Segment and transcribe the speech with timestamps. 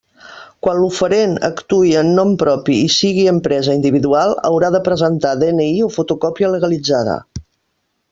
[0.67, 5.91] Quan l'oferent actue en nom propi i siga empresa individual, haurà de presentar DNI o
[5.99, 7.19] fotocòpia legalitzada.